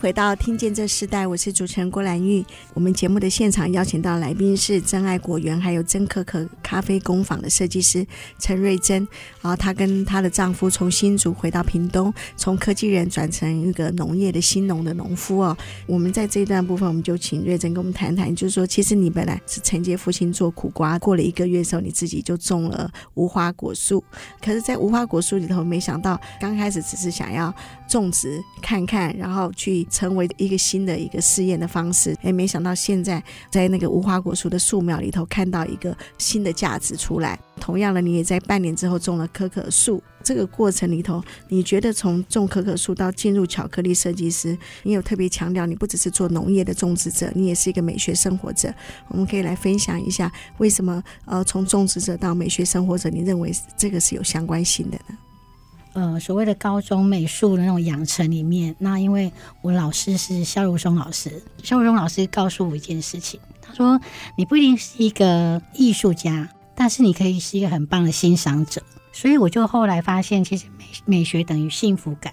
[0.00, 2.44] 回到《听见这时代》，我是主持人郭兰玉。
[2.72, 8.04] 我们节目的现场邀请到来宾是真爱果园还有曾可可咖啡工坊的设计师
[8.38, 8.98] 陈瑞珍。
[9.40, 15.56] 然后她跟她的丈夫从新竹回到屏东，从科技人转成一个农业的新农的农夫哦。
[15.86, 24.02] 我们在这一段部分，我们就请瑞珍跟我们谈谈，就是说，其实你本来是承接父亲做苦瓜，过了一个月的时候，你自己就种了无花果树。
[24.44, 27.54] 可是，在无花果树里头，没想到刚开始只是想要
[27.88, 29.68] 种植看看，然后去。
[29.68, 32.16] 去成为一个新的一个试验的方式。
[32.22, 37.38] 哎，没想到现在在那个无花果树的树苗里头看到一个新的价值出来。
[37.60, 40.02] 同样的，你也在半年之后种了可可树。
[40.24, 48.74] 这个过程里头，你觉得从种可可树到进入巧克力设计师，你有特别强调，你不只是做农业的种植者，你也是一个美学生活者。
[49.08, 55.18] 我们可以来分享一下，为什么呃从种植者到美学生活者，你认为这个是有相关性的呢？
[55.94, 64.00] 呃，所谓的高中美术的那种养成里面，那因为我老师是萧如松老师，萧如松老师告诉我一件事情，他说
[64.36, 68.82] 你不一定是一个艺术家，但是你可以是一个很棒的欣赏者。
[69.12, 72.32] 所以我就后来发现，其实美美学等于幸福感。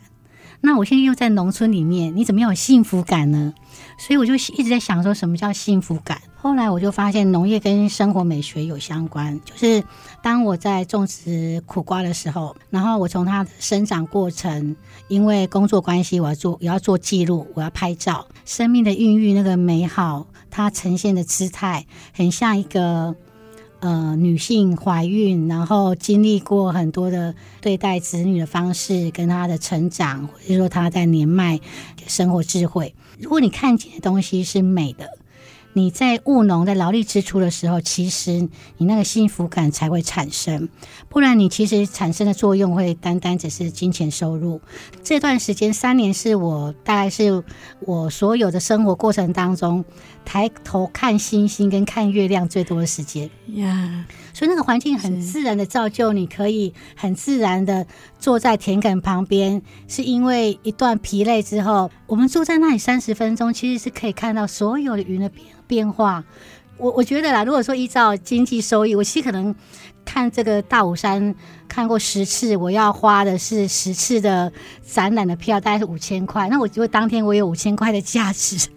[0.62, 3.54] 那我现在又在农村里面，你怎么有幸福感呢？
[4.00, 6.20] 所以我就一直在想说，什么叫幸福感？
[6.36, 9.40] 后来我就发现，农业跟生活美学有相关。
[9.44, 9.84] 就是
[10.24, 14.76] 当我在种植苦瓜的时候，然后我从它的生长过程，
[15.08, 23.16] 因为工作关系，我要做，我要做记录，我要拍照，生命的孕育那个美好，它呈现的姿态，很像一个。
[23.82, 31.60] 呃，女性怀孕，然后经历过很多的对待子女的方式，跟她的成长，或者说她在年迈
[32.08, 32.96] 生活智慧。
[33.20, 35.20] 如果你看见的东西是美的。
[35.78, 40.70] 你在务农、的劳力支出的时候，其实你那个幸福感才会产生，
[41.10, 44.62] 不然你其实产生的作用会单单只是金钱收入。
[45.04, 47.44] 这段时间三年是我大概是
[47.82, 49.84] 我所有的生活过程当中
[50.24, 54.06] 抬头看星星跟看月亮最多的时间呀。
[54.36, 57.88] 所以那个环境很自然的造就，你可以很自然的
[58.20, 66.22] 坐在田埂旁边，是因为一段疲累之后，我们坐在那里三十分钟，其实是可以看到所有的云的变变化。
[66.78, 69.56] 我我觉得啦，如果说依照经济收益，我其实可能
[70.04, 71.34] 看这个大武山
[71.70, 74.52] 看过十次，我要花的是十次的
[74.86, 76.50] 展览的票，大概是五千块。
[76.50, 78.68] 那我觉得当天我有五千块的价值。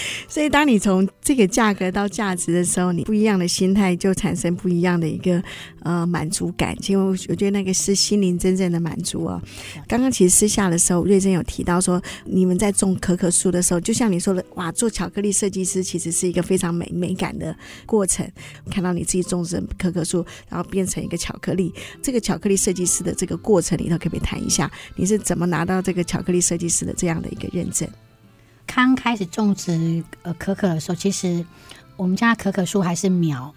[0.28, 5.42] 所以，当你从这个价格到价值的时候，你不一样的心态就产生不一样的一个
[5.82, 6.76] 呃满足感。
[6.88, 9.40] 因为我觉得那个是心灵真正的满足哦。
[9.86, 17.54] 刚刚其实私下的时候，瑞珍有提到说，你们在种可可树的时候，就像你说的，哇，做巧克力设计师其实是一个非常美美感的
[17.86, 18.26] 过程。
[18.70, 27.88] 看到你自己种植可可树，然后变成一个巧克力，这个巧克力设计师的这个过程里头，可不可以谈一下，你是怎么拿到这个巧克力设计师的这样的一个认证？
[28.74, 31.44] 刚开始种植呃可可的时候，其实
[31.94, 33.54] 我们家可可树还是苗，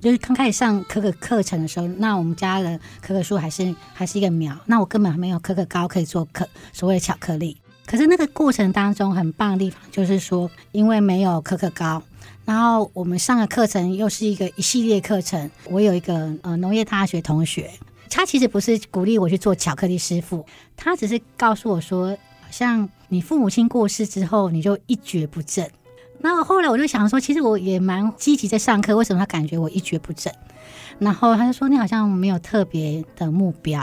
[0.00, 7.56] 就是刚开始上可可课程的时候，那我们家的可可树还是还是一个苗，那我根本还没有可可膏可以做可所谓的巧克力。
[7.84, 12.02] 可是那个过程当中很棒的地方就是说，因为没有可可膏，
[12.46, 15.50] 然后我们上的课程又是一个一系列课程。
[15.68, 17.70] 我有一个呃农业大学同学，
[18.08, 22.16] 他其实不是鼓励我去做巧克力师傅，他只是告诉我说。
[22.44, 25.70] 好像你父母亲过世之后，你就一蹶不振。
[26.18, 30.32] 那后来我就想说，其实我也蛮积极在上课，为什么他感觉我一蹶不振？
[30.98, 33.82] 然后他就说，你好像没有特别的目标，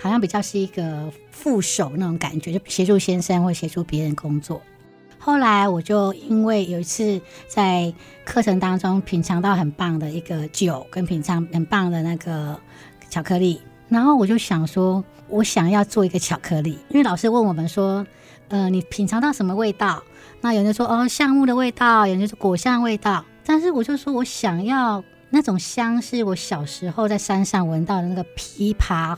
[0.00, 4.58] 好像比较是一个副手那种感觉，就协助先生或协助别人工作。
[5.18, 7.92] 后来我就因为有一次在
[8.24, 12.58] 课程当中品尝到很棒的一个酒，跟品尝很棒的那个
[13.10, 13.60] 巧克力。
[13.90, 18.06] 然后我就想说，我想要做一个巧克力，因为老师问我们说，
[18.50, 20.02] 呃，你品尝到什么味道？
[20.42, 23.24] 那有人说哦，橡木的味道，有人说果香味道。
[23.46, 29.16] 但是我就说我想要那种香，是我小时候在山上闻到的那个枇杷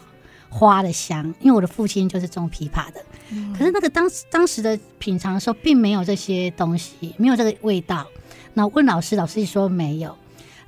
[0.48, 3.04] 花的香，因为我的父亲就是种枇杷的。
[3.30, 3.52] 嗯。
[3.52, 8.06] 可是那个当时当时的品尝的时候，并没有这些东西，没有这个味道。
[8.54, 10.14] 那问老师，老师说没有。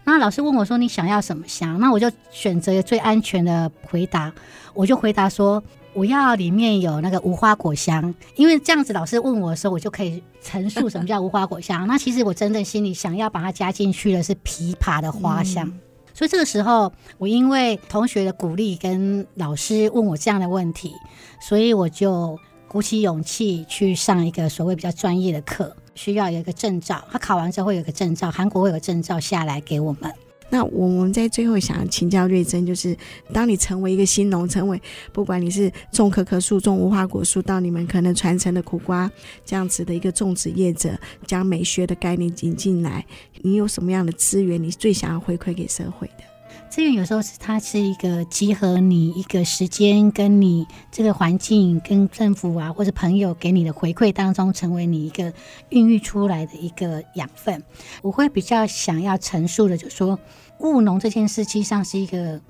[0.07, 4.31] 那老师问我说：“你想要什么香？”那我就选择最安全的回答，
[4.75, 5.63] 我就回答说
[5.95, 11.87] ：“我要里面有那个无花果香。”因为这样子，老师问我的时候，我就可以陈述什么叫无花果香。
[11.89, 15.67] 那其实我真正心里想要把它加进去的是枇杷的花香。
[15.67, 15.81] 嗯。
[16.13, 20.93] 所以这个时候，我因为同学的鼓励跟老师问我这样的问题，
[21.41, 25.75] 所以我就鼓起勇气去上一个所谓比较专业的课。
[25.97, 30.13] 需要有一个证照，他考完之后会有一个证照，韩国会有个证照下来给我们。
[30.55, 32.97] 那我们在最后想请教瑞珍，就是
[33.33, 34.81] 当你成为一个新农，成为
[35.13, 39.11] 不管你是种可可树、种无花果树，到你们可能传承的苦瓜
[39.45, 43.05] 这样子的一个种植业者，将美学的概念引进来，
[43.43, 46.23] 你有什么样的资源，你最想要回馈给社会的？
[46.71, 55.33] 资源有时候是它是一个集合你一个时间，跟你这个环境，跟政府啊或者朋友给你的回馈当中，成为你一个
[55.69, 57.63] 孕育出来的一个养分。
[58.03, 60.19] 我会比较想要陈述的，就是说
[60.61, 62.41] 务农这件事，实际上是一个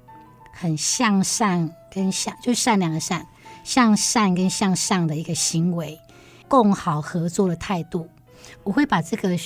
[0.53, 3.27] 很向善跟向，就善良的善，
[3.65, 5.99] 向善跟向上的一个行为。
[6.47, 8.09] 共好合作的态度。
[8.63, 9.37] 我会把这个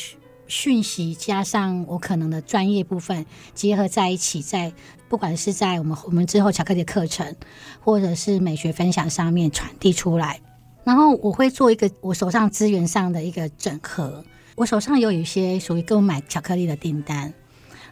[0.48, 4.72] 讯息加上我可能的专业部分结合在一起，在
[5.08, 7.34] 不管是在我们我们之后巧克力的课程，
[7.80, 10.40] 或者是美学分享上面传递出来。
[10.84, 14.24] 然后我会做一个我手上资源上的一个整合。
[14.56, 17.32] 我手上有一些属于购买巧克力的订单。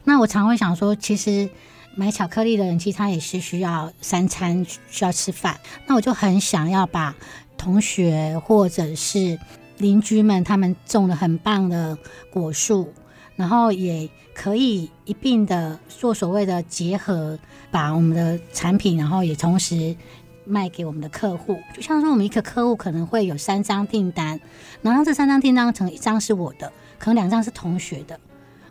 [0.09, 1.51] 那我常会想说，其实
[1.97, 5.59] 买巧克力的人，其实他也是需要三餐需要吃饭。
[5.87, 7.15] 那我就很想要把
[7.59, 9.37] 同学或者是
[9.79, 11.99] 邻居们他们种了很棒的
[12.31, 12.93] 果树，
[13.35, 17.37] 然后也可以一并的做所谓的结合，
[17.73, 19.97] 把我们的产品，然后也同时
[20.45, 21.59] 卖给我们的客户。
[21.75, 24.39] 就像说，我们一个客户可能会有三张订单，
[24.83, 28.21] 然后这三张订单成一张是我的，可能两张是同学的。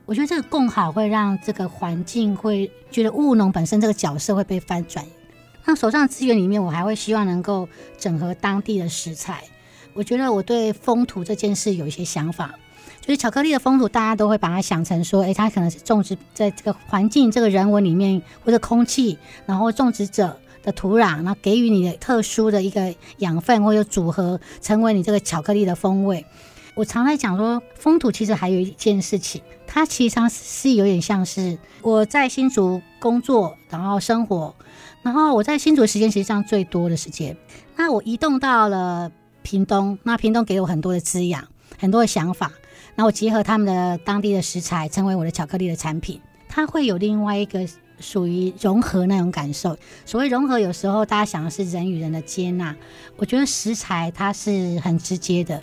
[0.05, 5.03] 我觉得这个共好会让这个环境会觉得务农本身这个角色会被翻转。
[5.65, 9.43] 那手上资源里面，我还会希望能够整合当地的食材。
[9.93, 12.53] 我觉得我对风土这件事有一些想法，
[13.01, 26.23] 就是巧克力的风土，大家都会把它想成说，诶，它可能是种植在这个环境、这个人文里面，或者空气，然后种植者的土壤，然后给予你的特殊的一个养分，或者组合成为你这个巧克力的风味。
[26.75, 34.53] 我常在讲说，风土其实还有一件事情，它其实上是有点像是我在新竹工作，然后生活，
[35.01, 37.35] 然后我在新竹的时间实际上最多的时间，
[37.75, 39.11] 那我移动到了。
[39.47, 41.47] 屏东，那屏东给我很多的滋养，
[41.77, 42.51] 很多的想法。
[42.95, 46.19] 那我结合他们的当地的食材，成为我的巧克力的产品，
[46.49, 47.59] 它会有另外一个
[47.99, 49.77] 属于融合那种感受。
[50.03, 52.75] 所谓融合，有时候大家想的是人与人的接纳，
[53.17, 55.61] 我觉得食材它是很直接的，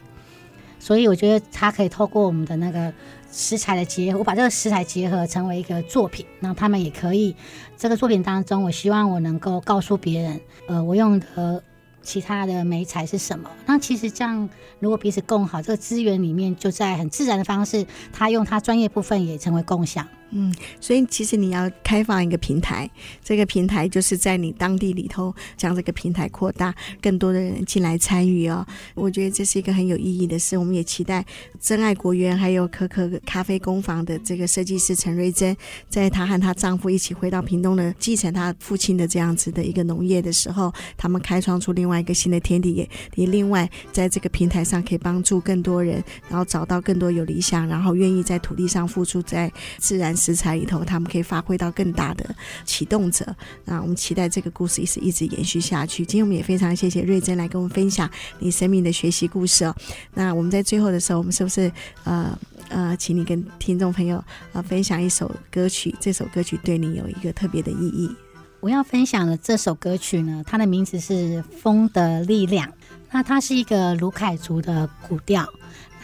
[0.83, 2.93] 所以我觉得它可以透过我们的那个
[3.30, 7.37] 食材的结合，我把这个食材结合成为一个作品，那他们也可以
[7.76, 11.62] 这个作品当中，我希望我能够告诉别人，呃，我用的。
[12.05, 13.49] 其他的媒材是什么？
[13.64, 20.05] 那其实这样，如果彼此共好，这个资源里面就在很自然的方式，他用他专业部分也成为共享。
[20.35, 22.89] 嗯，所以其实你要开放一个平台，
[23.22, 28.66] 这个平台就是在你当地里头将这个平台扩大，更多的人进来参与哦。
[28.95, 30.57] 我觉得这是一个很有意义的事。
[30.57, 31.22] 我们也期待
[31.61, 35.55] 真爱果园还有可可咖啡工坊的这个设计师陈瑞珍，
[35.91, 50.16] 在她和她丈夫一起回到屏东的继承她父亲的这样子的一个农业的时候，他们开创出另外一个新的天地，也也另外在这个平台上可以帮助更多人，然后找到更多有理想，然后愿意在土地上付出，在自然。
[50.22, 52.24] 食材里头，他们可以发挥到更大的
[52.64, 53.26] 启动者。
[53.64, 56.06] 那我们期待这个故事也是一直延续下去。
[56.06, 58.08] 今天我们也非常谢谢瑞珍来跟我们分享
[58.38, 59.74] 你生命的学习故事哦。
[60.14, 61.70] 那我们在最后的时候，我们是不是
[62.04, 65.94] 呃呃，请你跟听众朋友呃分享一首歌曲？
[65.98, 68.14] 这首歌曲对你有一个特别的意义。
[68.60, 71.12] 我要分享的这首歌曲呢，它的名字是
[71.60, 72.68] 《风的力量》。
[73.10, 75.46] 那它是一个鲁凯族的古调，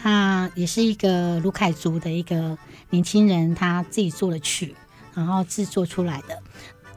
[0.01, 2.57] 他也是一个卢凯族的一个。
[2.91, 4.73] 年轻人他自己做的曲，
[5.13, 6.41] 然后制作出来的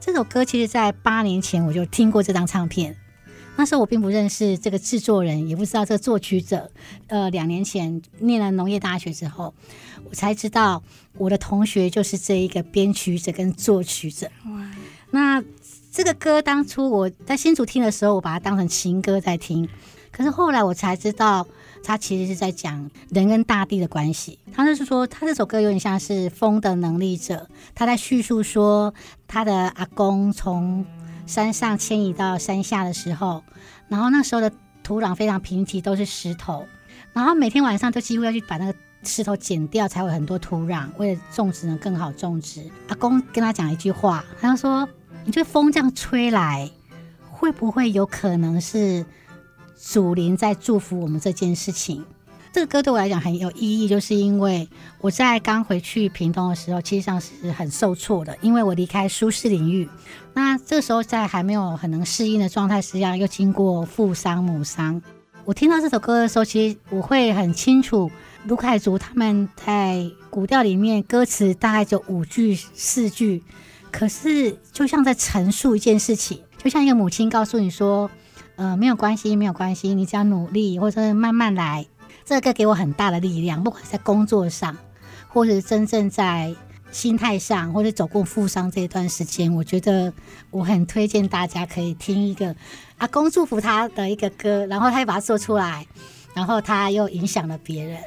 [0.01, 2.97] 这首歌，其实在八年前我就听过这张唱片。
[3.57, 6.71] 那时候我并不认识这个制作人，也不知道这个作曲者。
[7.09, 9.53] 呃，两年前念了农业大学之后，
[10.09, 10.83] 我才知道
[11.19, 14.31] 我的同学就是这一个编曲者跟作曲者。
[14.47, 14.71] 哇！
[15.11, 15.45] 那
[15.91, 19.69] 这个歌当初我在新竹听的时候，我把它当成情歌在听，
[20.11, 21.47] 可是后来我才知道。
[21.83, 24.39] 他其实是在讲人跟大地的关系。
[24.53, 28.93] 他就是说，他这首歌有点像是风的能力者，他在叙述说
[29.27, 30.85] 他的阿公从
[31.27, 33.43] 山上迁移到山下的时候，
[33.89, 34.53] 然后那时候的
[34.83, 36.67] 土壤非常贫瘠，都是石头，
[37.13, 38.75] 然后每天晚上都几乎要去把那个
[39.05, 42.71] 石头剪掉，才会很多土壤，为了种植能更好种植。
[42.89, 44.89] 阿公跟他讲一句话，他就说
[45.25, 46.71] ：“你这风这样吹来，
[47.31, 49.07] 会不会有可能是？”
[49.85, 52.05] 祖灵在祝福我们这件事情，
[52.53, 54.69] 这个歌对我来讲很有意义，就是因为
[55.01, 59.89] 我在刚回去屏东的时候，其实上是很受挫的，因为我离开舒适领域。
[60.35, 65.03] 那这时候在还没有很能适应的状态之下，又经过父丧母丧，
[65.45, 68.09] 我听到这首歌的时候，其实我会很清楚，
[68.47, 73.43] 鲁凯族他们在古调里面歌词大概就五句四句，
[73.91, 78.09] 可是就像在陈述一件事情，就像一个母亲告诉你说。
[78.57, 81.87] 呃，没有关系，没有关系，你只要努力，或者是慢慢来。
[82.25, 84.77] 这个给我很大的力量，不管在工作上，
[85.29, 86.55] 或者真正在
[86.91, 90.13] 心态上，或者走过负伤这一段时间，我觉得
[90.51, 92.55] 我很推荐大家可以听一个
[92.99, 95.87] 阿公祝福他的一个歌，然后他又把它做出来，
[96.35, 97.99] 然后他又影响了别人。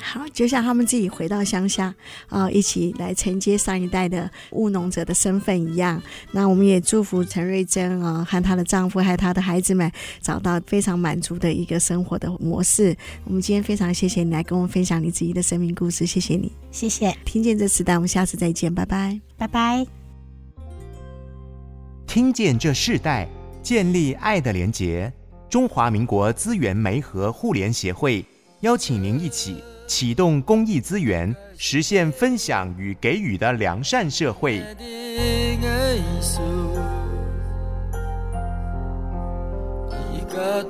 [0.00, 1.94] 好，就像他们自己回到乡下
[2.28, 6.02] 啊，一起来承接上一代的务农者的身份一样。
[6.32, 9.90] 那我们也祝福陈瑞珍啊，和她的丈夫还有她的孩子们
[10.20, 12.96] 找到非常满足的一个生活的模式。
[13.24, 17.14] 我们今天非常谢谢你来跟我们分享你自己的生命故事，谢谢你，谢谢。
[17.24, 19.86] 听见这时代，我们下次再见，拜拜，拜拜。
[22.06, 23.28] 听见这世代，
[23.62, 25.12] 建立爱的连结。
[25.48, 28.24] 中华民国资源媒和互联协会
[28.60, 29.56] 邀请您一起。
[29.90, 34.62] 启动公益资源，实现分享与给予的良善社会。
[34.62, 34.76] 那
[40.32, 40.64] 个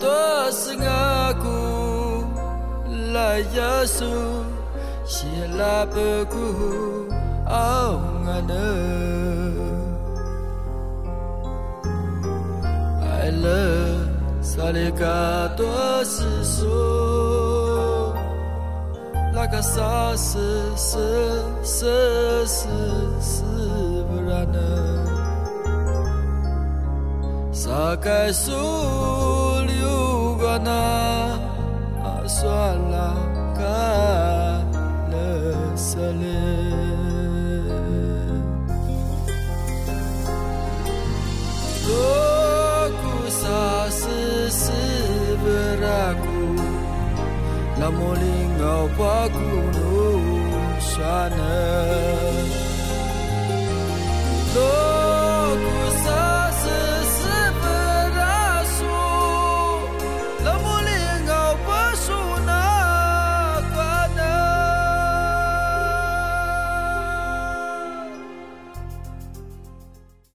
[3.52, 4.24] 啥是是
[16.02, 17.29] 是是是
[24.08, 24.58] 不然呢？
[27.52, 28.50] 啥该数
[29.66, 30.70] 六个呢？
[32.02, 33.14] 啊，算了，
[33.56, 33.62] 干
[35.10, 36.24] 了啥嘞？
[41.86, 41.88] 多
[43.00, 43.38] 古啥
[43.90, 44.50] 是
[48.60, 49.30] 是不然
[54.52, 54.99] 古？